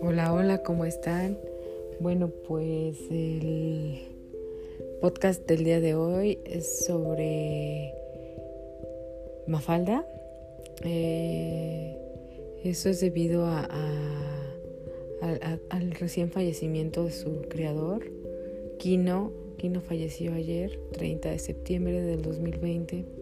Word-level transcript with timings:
Hola, 0.00 0.32
hola, 0.32 0.62
¿cómo 0.62 0.86
están? 0.86 1.36
Bueno, 2.00 2.30
pues 2.48 2.96
el 3.10 3.98
podcast 5.02 5.46
del 5.46 5.64
día 5.64 5.80
de 5.80 5.94
hoy 5.94 6.38
es 6.46 6.86
sobre 6.86 7.92
Mafalda. 9.46 10.06
Eh, 10.84 11.98
eso 12.64 12.88
es 12.88 13.00
debido 13.00 13.44
a, 13.44 13.68
al 15.68 15.90
recién 15.92 16.30
fallecimiento 16.30 17.04
de 17.04 17.12
su 17.12 17.42
creador, 17.42 18.10
Kino. 18.78 19.32
Kino 19.58 19.82
falleció 19.82 20.32
ayer, 20.32 20.78
30 20.92 21.30
de 21.30 21.38
septiembre 21.38 22.00
del 22.00 22.22
2020. 22.22 23.19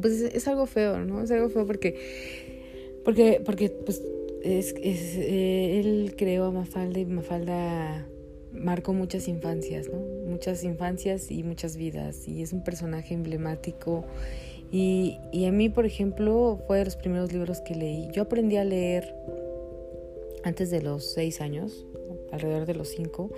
Pues 0.00 0.20
es, 0.20 0.48
algo 0.48 0.66
feo, 0.66 0.98
¿no? 1.00 1.22
Es 1.22 1.30
algo 1.30 1.48
feo 1.48 1.66
porque, 1.66 1.96
porque, 3.04 3.40
porque 3.44 3.70
pues 3.70 4.02
es, 4.42 4.74
es 4.82 5.16
eh, 5.16 5.80
él 5.80 6.14
creó 6.16 6.46
a 6.46 6.50
Mafalda 6.50 6.98
y 6.98 7.06
Mafalda 7.06 8.06
marcó 8.52 8.92
muchas 8.92 9.28
infancias, 9.28 9.88
¿no? 9.88 9.98
Muchas 10.26 10.64
infancias 10.64 11.30
y 11.30 11.42
muchas 11.42 11.76
vidas. 11.76 12.26
Y 12.28 12.42
es 12.42 12.52
un 12.52 12.64
personaje 12.64 13.14
emblemático. 13.14 14.04
Y, 14.70 15.18
y, 15.32 15.44
a 15.44 15.52
mí, 15.52 15.68
por 15.68 15.84
ejemplo, 15.84 16.58
fue 16.66 16.78
de 16.78 16.86
los 16.86 16.96
primeros 16.96 17.32
libros 17.32 17.60
que 17.60 17.74
leí. 17.74 18.08
Yo 18.12 18.22
aprendí 18.22 18.56
a 18.56 18.64
leer 18.64 19.14
antes 20.44 20.70
de 20.70 20.82
los 20.82 21.12
seis 21.12 21.40
años, 21.40 21.86
alrededor 22.30 22.66
de 22.66 22.74
los 22.74 22.88
cinco, 22.88 23.30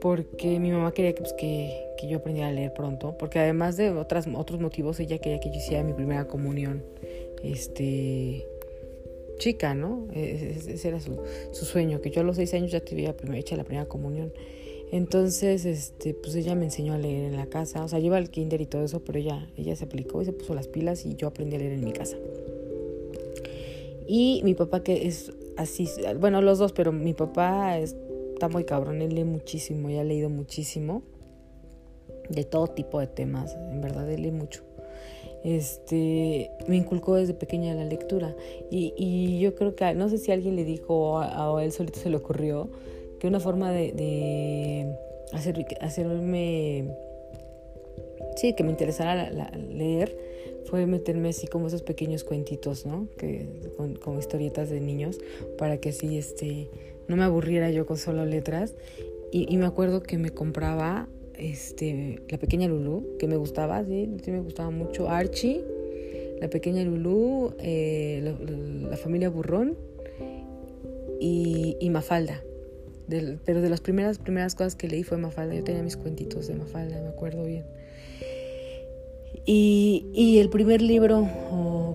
porque 0.00 0.58
mi 0.58 0.70
mamá 0.70 0.92
quería 0.92 1.14
que, 1.14 1.22
pues, 1.22 1.32
que, 1.34 1.86
yo 2.08 2.16
aprendiera 2.18 2.48
a 2.48 2.52
leer 2.52 2.72
pronto, 2.72 3.16
porque 3.18 3.38
además 3.38 3.76
de 3.76 3.90
otras, 3.90 4.26
otros 4.34 4.58
motivos, 4.58 4.98
ella 5.00 5.18
quería 5.18 5.38
que 5.38 5.50
yo 5.50 5.56
hiciera 5.56 5.84
mi 5.84 5.92
primera 5.92 6.26
comunión. 6.26 6.82
Este 7.42 8.46
chica, 9.38 9.74
¿no? 9.74 10.06
Ese 10.14 10.88
era 10.88 11.00
su, 11.00 11.18
sueño, 11.52 12.00
que 12.00 12.10
yo 12.10 12.20
a 12.20 12.24
los 12.24 12.36
seis 12.36 12.54
años 12.54 12.70
ya 12.70 12.80
tuviera 12.80 13.14
hecha 13.34 13.56
la 13.56 13.64
primera 13.64 13.86
comunión. 13.86 14.32
Entonces, 14.92 15.64
este, 15.64 16.14
pues 16.14 16.34
ella 16.36 16.54
me 16.54 16.64
enseñó 16.66 16.94
a 16.94 16.98
leer 16.98 17.24
en 17.24 17.36
la 17.36 17.46
casa, 17.46 17.84
o 17.84 17.88
sea, 17.88 17.98
lleva 17.98 18.18
el 18.18 18.30
kinder 18.30 18.60
y 18.60 18.66
todo 18.66 18.84
eso, 18.84 19.00
pero 19.00 19.18
ella, 19.18 19.48
ella 19.56 19.74
se 19.76 19.84
aplicó 19.84 20.20
y 20.22 20.24
se 20.24 20.32
puso 20.32 20.54
las 20.54 20.68
pilas 20.68 21.06
y 21.06 21.14
yo 21.14 21.28
aprendí 21.28 21.56
a 21.56 21.58
leer 21.58 21.72
en 21.72 21.84
mi 21.84 21.92
casa. 21.92 22.16
Y 24.06 24.40
mi 24.44 24.54
papá 24.54 24.82
que 24.82 25.06
es 25.06 25.32
así, 25.56 25.88
bueno, 26.18 26.42
los 26.42 26.58
dos, 26.58 26.72
pero 26.72 26.92
mi 26.92 27.14
papá 27.14 27.78
está 28.40 28.48
muy 28.48 28.64
cabrón, 28.64 29.02
él 29.02 29.14
lee 29.14 29.24
muchísimo, 29.24 29.90
ya 29.90 30.00
ha 30.00 30.04
leído 30.04 30.30
muchísimo, 30.30 31.02
de 32.28 32.44
todo 32.44 32.68
tipo 32.68 32.98
de 32.98 33.06
temas, 33.06 33.54
en 33.54 33.80
verdad, 33.80 34.10
él 34.10 34.22
lee 34.22 34.30
mucho 34.32 34.64
este, 35.44 36.50
me 36.66 36.76
inculcó 36.76 37.14
desde 37.14 37.34
pequeña 37.34 37.74
la 37.74 37.84
lectura. 37.84 38.34
Y, 38.70 38.92
y 38.96 39.40
yo 39.40 39.54
creo 39.54 39.74
que, 39.74 39.94
no 39.94 40.08
sé 40.08 40.18
si 40.18 40.32
alguien 40.32 40.56
le 40.56 40.64
dijo 40.64 40.94
o 40.94 41.18
a, 41.18 41.64
él 41.64 41.72
solito 41.72 41.98
se 41.98 42.10
le 42.10 42.16
ocurrió, 42.16 42.70
que 43.18 43.26
una 43.26 43.40
forma 43.40 43.70
de, 43.72 44.94
hacer, 45.32 45.66
hacerme, 45.80 46.94
sí, 48.36 48.54
que 48.54 48.64
me 48.64 48.70
interesara 48.70 49.30
leer, 49.56 50.16
fue 50.66 50.86
meterme 50.86 51.30
así 51.30 51.46
como 51.46 51.66
esos 51.66 51.82
pequeños 51.82 52.22
cuentitos, 52.22 52.86
¿no? 52.86 53.08
Que, 53.16 53.48
con, 53.76 54.18
historietas 54.18 54.70
de 54.70 54.80
niños, 54.80 55.18
para 55.58 55.78
que 55.78 55.90
así, 55.90 56.18
este, 56.18 56.70
no 57.10 57.16
me 57.16 57.24
aburriera 57.24 57.70
yo 57.70 57.84
con 57.84 57.98
solo 57.98 58.24
letras. 58.24 58.74
Y, 59.32 59.56
me 59.58 59.66
acuerdo 59.66 60.02
que 60.02 60.18
me 60.18 60.30
compraba 60.30 61.08
este, 61.34 62.20
la 62.28 62.38
pequeña 62.38 62.66
Lulu, 62.66 63.16
que 63.18 63.28
me 63.28 63.36
gustaba, 63.36 63.84
sí, 63.84 64.16
sí 64.24 64.30
me 64.32 64.40
gustaba 64.40 64.70
mucho. 64.70 65.08
Archie, 65.08 65.62
la 66.40 66.48
pequeña 66.48 66.82
Lulu, 66.82 67.54
eh, 67.60 68.34
la, 68.90 68.96
familia 68.96 69.28
Burrón 69.28 69.76
y, 71.20 71.76
y 71.80 71.90
Mafalda. 71.90 72.42
pero 73.44 73.60
de 73.60 73.70
las 73.70 73.80
primeras, 73.80 74.18
primeras 74.18 74.54
cosas 74.54 74.74
que 74.74 74.88
leí 74.88 75.04
fue 75.04 75.18
Mafalda. 75.18 75.54
Yo 75.54 75.62
tenía 75.62 75.82
mis 75.82 75.96
cuentitos 75.96 76.48
de 76.48 76.54
Mafalda, 76.54 77.00
me 77.00 77.08
acuerdo 77.08 77.44
bien. 77.44 77.66
Y, 79.46 80.06
y 80.12 80.38
el 80.38 80.50
primer 80.50 80.82
libro, 80.82 81.26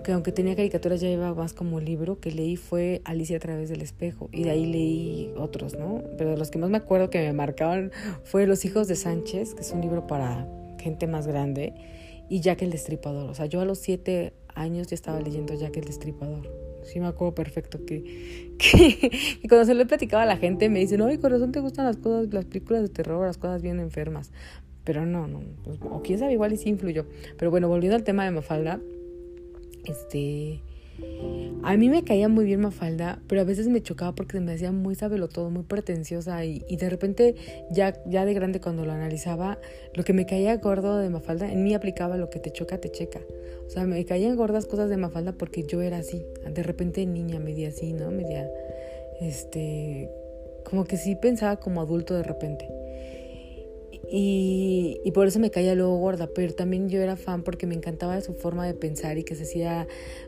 que 0.06 0.12
aunque 0.12 0.32
tenía 0.32 0.56
caricaturas 0.56 1.02
ya 1.02 1.10
iba 1.10 1.34
más 1.34 1.54
como 1.54 1.80
libro, 1.80 2.20
que 2.20 2.32
leí 2.32 2.58
fue 2.58 3.02
Alicia 3.06 3.38
a 3.38 3.40
través 3.40 3.70
del 3.70 3.82
espejo. 3.82 4.30
Y 4.32 4.44
de 4.44 4.52
ahí 4.52 4.66
leí 4.68 5.34
otros, 5.36 5.76
¿no? 5.78 6.04
Pero 6.18 6.30
de 6.30 6.38
los 6.38 6.52
que 6.52 6.60
más 6.60 6.70
me 6.70 6.78
acuerdo 6.78 7.10
que 7.10 7.20
me 7.20 7.34
marcaban 7.34 7.92
fue 8.24 8.46
Los 8.46 8.66
hijos 8.66 8.88
de 8.88 8.96
Sánchez, 8.96 9.56
que 9.56 9.62
es 9.62 9.72
un 9.72 9.82
libro 9.82 10.06
para 10.06 10.48
gente 10.80 11.08
más 11.08 11.26
grande, 11.26 11.74
y 12.30 12.40
Jack 12.40 12.62
el 12.62 12.70
Destripador. 12.70 13.32
O 13.32 13.34
sea, 13.34 13.48
yo 13.48 13.62
a 13.62 13.66
los 13.66 13.80
siete 13.80 14.34
años 14.54 14.88
ya 14.88 14.94
estaba 14.94 15.20
leyendo 15.20 15.56
Jack 15.56 15.76
el 15.78 15.86
Destripador. 15.86 16.52
Sí 16.84 17.00
me 17.00 17.08
acuerdo 17.08 17.34
perfecto 17.34 17.84
que, 17.84 18.54
que 18.60 19.48
cuando 19.50 19.66
se 19.66 19.74
lo 19.74 19.82
he 19.82 19.86
platicado 19.88 20.22
a 20.22 20.28
la 20.28 20.38
gente 20.38 20.70
me 20.70 20.80
dicen, 20.80 21.02
ay, 21.02 21.18
corazón, 21.18 21.52
¿te 21.52 21.62
gustan 21.62 21.86
las 21.86 21.98
cosas, 21.98 22.32
las 22.32 22.46
películas 22.46 22.84
de 22.84 22.90
terror, 22.90 23.26
las 23.26 23.40
cosas 23.40 23.64
bien 23.64 23.80
enfermas? 23.80 24.32
Pero 24.84 25.04
no, 25.04 25.28
no, 25.28 25.42
pues, 25.64 25.80
o 25.82 26.04
quién 26.04 26.20
sabe, 26.20 26.34
igual 26.34 26.54
y 26.54 26.58
sí 26.58 26.70
influyó. 26.70 27.08
Pero 27.40 27.50
bueno, 27.50 27.68
volviendo 27.68 27.96
al 27.96 28.04
tema 28.04 28.24
de 28.24 28.30
Mafalda, 28.30 28.80
este, 29.86 30.62
a 31.64 31.76
mí 31.78 31.90
me 31.90 32.04
caía 32.04 32.30
muy 32.30 32.46
bien 32.46 32.62
Mafalda, 32.62 33.20
pero 33.28 33.42
a 33.42 33.44
veces 33.44 33.68
me 33.68 33.82
chocaba 33.82 34.14
porque 34.14 34.40
me 34.40 34.54
hacía 34.54 34.72
muy 34.72 34.96
todo, 34.96 35.50
muy 35.50 35.64
pretenciosa 35.64 36.46
y, 36.46 36.64
y, 36.68 36.78
de 36.78 36.90
repente 36.90 37.36
ya, 37.72 37.94
ya 38.06 38.24
de 38.26 38.34
grande 38.34 38.62
cuando 38.62 38.86
lo 38.86 38.92
analizaba, 38.92 39.58
lo 39.94 40.04
que 40.04 40.14
me 40.14 40.26
caía 40.26 40.56
gordo 40.58 40.98
de 40.98 41.10
Mafalda, 41.10 41.52
en 41.52 41.64
mí 41.64 41.74
aplicaba 41.74 42.18
lo 42.18 42.30
que 42.30 42.40
te 42.40 42.52
choca, 42.52 42.78
te 42.78 42.92
checa. 42.92 43.20
O 43.66 43.70
sea, 43.70 43.86
me 43.86 44.06
caían 44.06 44.36
gordas 44.36 44.68
cosas 44.68 44.90
de 44.90 44.98
Mafalda 44.98 45.34
porque 45.34 45.64
yo 45.64 45.82
era 45.82 45.98
así. 45.98 46.26
De 46.48 46.64
repente 46.64 47.06
niña, 47.06 47.40
media 47.40 47.70
así, 47.70 47.94
¿no? 47.94 48.12
Media, 48.12 48.48
este, 49.20 50.10
como 50.64 50.86
que 50.86 50.98
sí 50.98 51.16
pensaba 51.16 51.58
como 51.58 51.82
adulto 51.82 52.14
de 52.14 52.24
repente. 52.24 52.70
Y, 54.12 55.12
por 55.14 55.28
eso 55.28 55.40
me 55.40 55.52
caía 55.52 55.76
luego 55.76 55.98
gorda, 55.98 56.28
pero 56.28 56.54
también 56.54 56.90
yo 56.90 57.02
era 57.02 57.16
fan 57.16 57.44
porque 57.44 57.68
me 57.68 57.76
encantaba 57.76 58.20
su 58.22 58.34
forma 58.34 58.66
de 58.66 58.74
pensar 58.74 59.18
y 59.18 59.24
que 59.24 59.36
se 59.36 59.44
hacía 59.44 59.88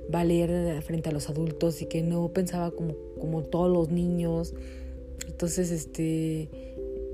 valer 0.10 0.82
frente 0.82 1.10
a 1.10 1.12
los 1.12 1.30
adultos 1.30 1.82
y 1.82 1.86
que 1.86 2.02
no 2.02 2.32
pensaba 2.34 2.72
como, 2.72 2.96
como 3.20 3.44
todos 3.44 3.72
los 3.72 3.90
niños. 3.90 4.54
Entonces, 5.28 5.72
este, 5.72 6.50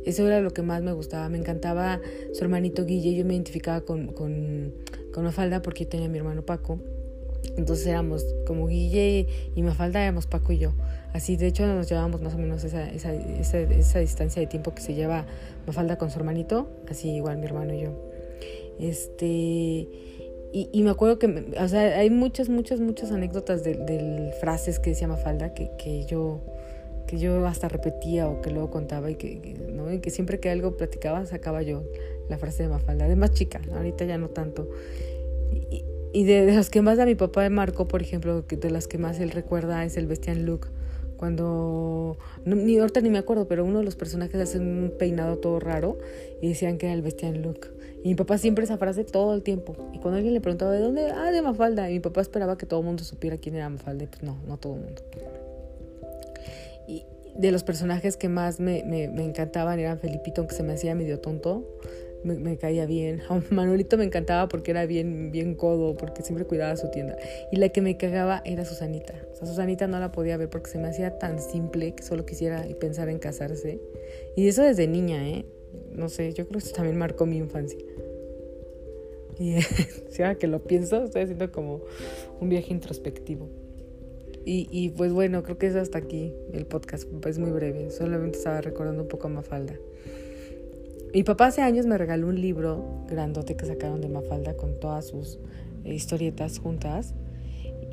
eso 0.06 0.28
era 0.28 0.42
lo 0.42 0.52
que 0.52 0.62
más 0.62 0.84
me 0.84 0.94
gustaba. 0.94 1.30
Me 1.30 1.38
encantaba 1.38 2.00
su 2.34 2.44
hermanito 2.44 2.86
Guille, 2.86 3.16
yo 3.16 3.26
me 3.26 3.34
identificaba 3.34 3.82
con, 3.82 4.08
con, 4.08 4.74
con 5.14 5.24
Mafalda 5.24 5.62
porque 5.62 5.86
tenía 5.86 6.08
a 6.08 6.10
mi 6.10 6.18
hermano 6.18 6.46
Paco. 6.46 6.80
Entonces 7.58 7.88
éramos 7.88 8.26
como 8.46 8.68
Guille 8.68 9.28
y 9.56 9.62
Mafalda 9.62 10.02
éramos 10.02 10.28
Paco 10.28 10.54
y 10.54 10.60
yo. 10.60 10.74
Así, 11.14 11.36
de 11.38 11.48
hecho, 11.48 11.66
nos 11.68 11.88
llevábamos 11.90 12.22
más 12.22 12.34
o 12.34 12.38
menos 12.38 12.64
esa, 12.64 12.90
esa, 12.90 13.14
esa, 13.14 13.60
esa 13.60 14.00
distancia 14.00 14.40
de 14.40 14.48
tiempo 14.48 14.74
que 14.74 14.82
se 14.82 14.94
lleva 14.94 15.26
Mafalda 15.68 15.98
con 15.98 16.10
su 16.10 16.20
hermanito, 16.20 16.68
así 16.90 17.10
igual 17.10 17.38
mi 17.38 17.46
hermano 17.46 17.74
y 17.74 17.82
yo. 17.82 17.92
Este, 18.80 19.26
y, 19.26 20.70
y 20.72 20.84
me 20.84 20.90
acuerdo 20.90 21.20
que, 21.20 21.54
o 21.60 21.68
sea, 21.68 22.00
hay 22.00 22.10
muchas, 22.10 22.50
muchas, 22.50 22.80
muchas 22.80 23.12
anécdotas 23.12 23.64
de, 23.64 23.76
de 23.76 24.34
frases 24.40 24.80
que 24.80 24.92
decía 24.92 25.08
Mafalda 25.08 25.54
que, 25.54 25.72
que 25.78 26.06
yo 26.06 26.42
que 27.08 27.18
yo 27.18 27.46
hasta 27.46 27.68
repetía 27.68 28.30
o 28.30 28.42
que 28.42 28.50
luego 28.50 28.72
contaba 28.72 29.12
y 29.12 29.16
que, 29.16 29.58
¿no? 29.72 29.92
y 29.92 30.00
que 30.00 30.10
siempre 30.10 30.40
que 30.40 30.50
algo 30.50 30.78
platicaba 30.78 31.26
sacaba 31.26 31.62
yo 31.62 31.84
la 32.30 32.38
frase 32.38 32.64
de 32.64 32.70
Mafalda, 32.70 33.08
de 33.08 33.16
más 33.16 33.32
chica, 33.32 33.62
ahorita 33.76 34.06
ya 34.06 34.18
no 34.18 34.30
tanto. 34.30 34.70
Y, 35.70 35.84
y 36.14 36.24
de, 36.24 36.46
de, 36.46 36.54
las 36.54 36.70
que 36.70 36.82
más 36.82 37.00
a 37.00 37.06
mi 37.06 37.16
papá 37.16 37.50
marcó, 37.50 37.88
por 37.88 38.02
ejemplo, 38.02 38.44
de 38.44 38.72
las 38.72 38.88
que 38.88 38.98
más 38.98 39.20
él 39.20 39.32
recuerda 39.32 39.84
es 39.84 39.98
el 39.98 40.08
Bestian 40.08 40.46
Luke 40.46 40.70
cuando, 41.24 42.18
ni 42.44 42.78
ahorita 42.78 43.00
ni 43.00 43.10
me 43.10 43.18
acuerdo, 43.18 43.48
pero 43.48 43.64
uno 43.64 43.80
de 43.80 43.86
los 43.86 43.96
personajes 43.96 44.42
hace 44.42 44.60
un 44.60 44.94
peinado 45.00 45.38
todo 45.38 45.58
raro 45.58 45.98
y 46.42 46.50
decían 46.50 46.78
que 46.78 46.88
era 46.88 46.96
el 46.96 47.02
bestial 47.02 47.42
Luke. 47.42 47.70
Y 48.04 48.10
mi 48.10 48.16
papá 48.16 48.38
siempre 48.38 48.66
esa 48.66 48.78
frase 48.78 49.06
todo 49.06 49.34
el 49.34 49.42
tiempo. 49.42 49.74
Y 49.94 50.00
cuando 50.00 50.18
alguien 50.18 50.34
le 50.34 50.42
preguntaba 50.42 50.74
de 50.74 50.82
dónde, 50.82 51.06
ah, 51.12 51.32
de 51.32 51.42
Mafalda. 51.42 51.90
Y 51.90 51.94
mi 51.94 52.00
papá 52.02 52.20
esperaba 52.20 52.58
que 52.58 52.66
todo 52.66 52.82
el 52.82 52.86
mundo 52.86 53.06
supiera 53.06 53.38
quién 53.38 53.56
era 53.56 53.70
Mafalda. 53.70 54.04
Y 54.04 54.08
pues 54.08 54.22
no, 54.22 54.38
no 54.46 54.58
todo 54.58 54.74
el 54.76 54.82
mundo. 54.82 55.02
Y 56.90 57.06
de 57.38 57.52
los 57.54 57.64
personajes 57.64 58.18
que 58.18 58.28
más 58.28 58.60
me, 58.60 58.84
me, 58.84 59.08
me 59.08 59.24
encantaban 59.24 59.80
eran 59.80 60.00
Felipito, 60.00 60.42
aunque 60.42 60.56
se 60.56 60.64
me 60.64 60.74
hacía 60.74 60.94
medio 60.94 61.22
tonto 61.22 61.66
me, 62.24 62.58
caía 62.58 62.86
bien. 62.86 63.22
A 63.30 63.42
Manuelito 63.50 63.98
me 63.98 64.06
encantaba 64.06 64.48
porque 64.48 64.72
era 64.72 64.86
bien, 64.86 65.32
bien 65.32 65.56
codo, 65.56 65.96
porque 65.96 66.22
siempre 66.22 66.46
cuidaba 66.46 66.76
su 66.76 66.90
tienda. 66.90 67.18
Y 67.52 67.58
la 67.58 67.70
que 67.70 67.82
me 67.82 67.98
cagaba 67.98 68.42
era 68.46 68.66
Susanita. 68.66 69.14
O 69.32 69.36
sea, 69.36 69.48
Susanita 69.48 69.88
no 69.88 70.00
la 70.00 70.12
podía 70.12 70.38
ver 70.38 70.50
porque 70.50 70.70
se 70.70 70.78
me 70.78 70.88
hacía 70.88 71.18
tan 71.18 71.40
simple 71.40 71.96
que 71.96 72.04
solo 72.04 72.26
quisiera 72.26 72.66
pensar 72.80 73.10
en 73.10 73.20
casarse. 73.20 73.80
Y 74.36 74.48
eso 74.48 74.64
desde 74.64 74.88
niña, 74.88 75.28
¿eh? 75.28 75.46
No 75.92 76.10
sé, 76.10 76.34
yo 76.34 76.48
creo 76.48 76.60
que 76.60 76.66
eso 76.66 76.76
también 76.76 76.98
marcó 76.98 77.26
mi 77.26 77.38
infancia. 77.38 77.80
Y 79.40 79.56
si 80.10 80.22
ahora 80.22 80.36
que 80.36 80.48
lo 80.48 80.64
pienso, 80.64 81.04
estoy 81.04 81.24
haciendo 81.24 81.52
como 81.52 81.82
un 82.40 82.50
viaje 82.50 82.74
introspectivo. 82.74 83.50
Y, 84.46 84.68
y, 84.72 84.90
pues 84.90 85.14
bueno, 85.14 85.42
creo 85.44 85.58
que 85.58 85.68
es 85.68 85.76
hasta 85.76 86.00
aquí 86.00 86.34
el 86.52 86.66
podcast. 86.66 87.08
Es 87.26 87.40
muy 87.40 87.52
breve. 87.52 87.92
Solamente 87.92 88.38
estaba 88.38 88.60
recordando 88.60 89.04
un 89.04 89.08
poco 89.08 89.28
a 89.28 89.30
Mafalda. 89.30 89.76
Mi 91.14 91.24
papá 91.24 91.46
hace 91.46 91.62
años 91.62 91.86
me 91.86 91.96
regaló 92.00 92.28
un 92.28 92.42
libro 92.42 93.06
grandote 93.08 93.56
que 93.56 93.68
sacaron 93.68 94.02
de 94.02 94.10
Mafalda 94.10 94.58
con 94.58 94.80
todas 94.80 95.08
sus 95.08 95.38
historietas 95.86 96.58
juntas. 96.58 97.14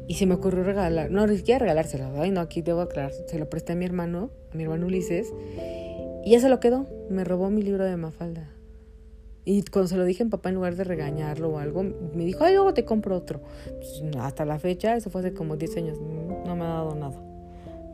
Y 0.08 0.14
se 0.14 0.24
me 0.24 0.34
ocurrió 0.34 0.64
regalar, 0.64 1.10
no, 1.10 1.26
ni 1.26 1.36
regalárselo, 1.36 2.20
ay 2.20 2.30
no, 2.30 2.40
aquí 2.40 2.62
debo 2.62 2.80
aclarar, 2.80 3.12
se 3.12 3.38
lo 3.38 3.48
presté 3.48 3.74
a 3.74 3.76
mi 3.76 3.84
hermano, 3.84 4.30
a 4.52 4.56
mi 4.56 4.64
hermano 4.64 4.86
Ulises, 4.86 5.32
y 6.24 6.32
ya 6.32 6.40
se 6.40 6.48
lo 6.48 6.58
quedó, 6.58 6.86
me 7.10 7.22
robó 7.22 7.48
mi 7.50 7.62
libro 7.62 7.84
de 7.84 7.96
Mafalda. 7.96 8.48
Y 9.44 9.62
cuando 9.62 9.88
se 9.88 9.96
lo 9.96 10.04
dije 10.04 10.22
a 10.22 10.26
mi 10.26 10.30
papá, 10.30 10.48
en 10.48 10.56
lugar 10.56 10.74
de 10.74 10.82
regañarlo 10.82 11.50
o 11.50 11.58
algo, 11.58 11.84
me 11.84 12.24
dijo, 12.24 12.42
ay, 12.42 12.54
luego 12.54 12.74
te 12.74 12.84
compro 12.84 13.16
otro. 13.16 13.40
Pues, 13.66 14.02
hasta 14.18 14.44
la 14.44 14.58
fecha, 14.58 14.96
eso 14.96 15.10
fue 15.10 15.20
hace 15.20 15.32
como 15.32 15.56
10 15.56 15.76
años, 15.76 15.98
no 16.00 16.56
me 16.56 16.64
ha 16.64 16.68
dado 16.68 16.94
nada. 16.96 17.22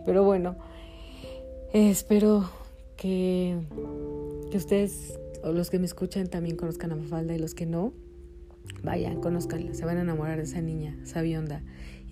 Pero 0.07 0.25
bueno, 0.25 0.57
espero 1.73 2.49
que, 2.97 3.59
que 4.51 4.57
ustedes, 4.57 5.19
o 5.43 5.53
los 5.53 5.71
que 5.71 5.79
me 5.79 5.87
escuchan, 5.87 6.29
también 6.29 6.57
conozcan 6.57 6.93
a 6.93 6.97
Mafalda 6.97 7.35
y 7.35 7.39
los 7.39 7.55
que 7.55 7.67
no, 7.67 7.93
vayan, 8.83 9.21
conozcanla, 9.21 9.75
se 9.75 9.85
van 9.85 9.99
a 9.99 10.03
enamorar 10.03 10.39
de 10.39 10.45
esa 10.45 10.61
niña 10.61 10.97
sabionda, 11.05 11.63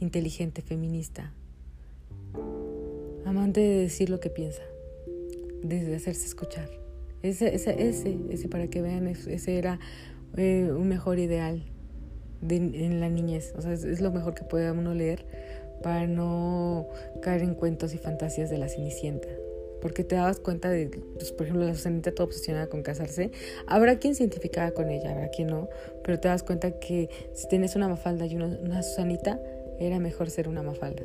inteligente, 0.01 0.63
feminista, 0.63 1.33
amante 3.25 3.61
de 3.61 3.81
decir 3.81 4.11
lo 4.11 4.21
que 4.21 4.31
piensa, 4.31 4.63
de 5.63 5.95
hacerse 5.95 6.27
escuchar. 6.27 6.69
Ese, 7.23 7.55
ese, 7.55 7.89
ese, 7.89 8.19
ese 8.29 8.49
para 8.49 8.69
que 8.69 8.83
vean, 8.83 9.07
ese 9.07 9.57
era 9.57 9.81
eh, 10.37 10.71
un 10.71 10.89
mejor 10.89 11.19
ideal 11.19 11.63
de, 12.43 12.57
en 12.57 13.01
la 13.01 13.09
niñez. 13.09 13.55
O 13.57 13.63
sea, 13.63 13.73
es, 13.73 14.01
lo 14.01 14.13
mejor 14.13 14.35
que 14.35 14.45
puede 14.45 14.71
uno 14.71 14.95
leer 14.95 15.27
para 15.83 16.07
no 16.07 16.87
caer 17.23 17.43
en 17.43 17.55
cuentos 17.55 17.95
y 17.95 17.99
fantasías 17.99 18.51
de 18.51 18.59
la 18.59 18.69
Cenicienta. 18.69 19.29
Porque 19.85 20.03
te 20.03 20.15
dabas 20.15 20.41
cuenta 20.41 20.71
de, 20.71 20.89
pues, 21.13 21.31
por 21.33 21.45
ejemplo, 21.45 21.67
la 21.67 21.75
Susanita 21.75 22.15
toda 22.15 22.25
obsesionada 22.25 22.69
con 22.69 22.83
casarse. 22.83 23.33
Habrá 23.67 23.99
quien 23.99 24.15
se 24.15 24.23
identificaba 24.23 24.71
con 24.71 24.89
ella, 24.89 25.11
habrá 25.11 25.29
quien 25.29 25.49
no, 25.49 25.69
pero 26.03 26.19
te 26.19 26.29
das 26.29 26.43
cuenta 26.43 26.79
que 26.79 27.11
si 27.35 27.49
tienes 27.49 27.77
una 27.77 27.87
mafalda 27.87 28.25
y 28.25 28.35
una, 28.35 28.47
una 28.47 28.83
Susanita, 28.83 29.39
era 29.79 29.99
mejor 29.99 30.31
ser 30.31 30.49
una 30.49 30.63
mafalda. 30.63 31.03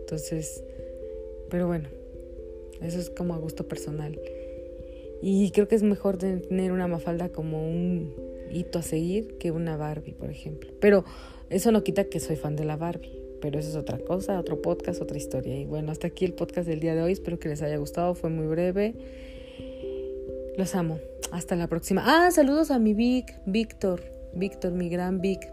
Entonces, 0.00 0.62
pero 1.48 1.66
bueno, 1.66 1.88
eso 2.82 2.98
es 2.98 3.08
como 3.08 3.32
a 3.32 3.38
gusto 3.38 3.68
personal. 3.68 4.20
Y 5.22 5.50
creo 5.52 5.66
que 5.66 5.74
es 5.74 5.82
mejor 5.82 6.18
tener 6.18 6.72
una 6.72 6.86
mafalda 6.86 7.30
como 7.30 7.66
un 7.66 8.14
hito 8.50 8.80
a 8.80 8.82
seguir 8.82 9.38
que 9.38 9.50
una 9.50 9.78
Barbie, 9.78 10.12
por 10.12 10.28
ejemplo. 10.30 10.70
Pero 10.78 11.06
eso 11.48 11.72
no 11.72 11.82
quita 11.82 12.04
que 12.04 12.20
soy 12.20 12.36
fan 12.36 12.54
de 12.54 12.66
la 12.66 12.76
Barbie. 12.76 13.23
Pero 13.44 13.58
eso 13.58 13.68
es 13.68 13.76
otra 13.76 13.98
cosa, 13.98 14.40
otro 14.40 14.62
podcast, 14.62 15.02
otra 15.02 15.18
historia. 15.18 15.54
Y 15.54 15.66
bueno, 15.66 15.92
hasta 15.92 16.06
aquí 16.06 16.24
el 16.24 16.32
podcast 16.32 16.66
del 16.66 16.80
día 16.80 16.94
de 16.94 17.02
hoy. 17.02 17.12
Espero 17.12 17.38
que 17.38 17.50
les 17.50 17.60
haya 17.60 17.76
gustado. 17.76 18.14
Fue 18.14 18.30
muy 18.30 18.46
breve. 18.46 18.94
Los 20.56 20.74
amo. 20.74 20.98
Hasta 21.30 21.54
la 21.54 21.68
próxima. 21.68 22.02
Ah, 22.06 22.30
saludos 22.30 22.70
a 22.70 22.78
mi 22.78 22.94
Vic, 22.94 23.38
Víctor. 23.44 24.00
Víctor, 24.32 24.72
mi 24.72 24.88
gran 24.88 25.20
Vic. 25.20 25.52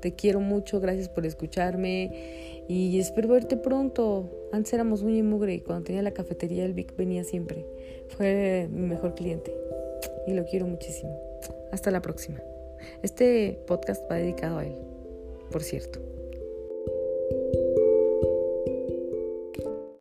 Te 0.00 0.14
quiero 0.14 0.40
mucho. 0.40 0.80
Gracias 0.80 1.10
por 1.10 1.26
escucharme. 1.26 2.64
Y 2.68 2.98
espero 2.98 3.28
verte 3.28 3.58
pronto. 3.58 4.48
Antes 4.50 4.72
éramos 4.72 5.02
muy 5.02 5.22
mugre 5.22 5.52
y 5.52 5.60
cuando 5.60 5.84
tenía 5.84 6.00
la 6.00 6.12
cafetería 6.12 6.64
el 6.64 6.72
Vic 6.72 6.96
venía 6.96 7.22
siempre. 7.22 7.66
Fue 8.16 8.66
mi 8.72 8.86
mejor 8.86 9.14
cliente 9.14 9.54
y 10.26 10.32
lo 10.32 10.46
quiero 10.46 10.66
muchísimo. 10.66 11.20
Hasta 11.70 11.90
la 11.90 12.00
próxima. 12.00 12.40
Este 13.02 13.60
podcast 13.66 14.10
va 14.10 14.14
dedicado 14.14 14.56
a 14.60 14.64
él, 14.64 14.76
por 15.52 15.62
cierto. 15.62 16.00